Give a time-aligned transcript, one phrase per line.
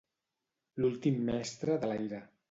[0.81, 2.23] L'últim mestre de l'aire.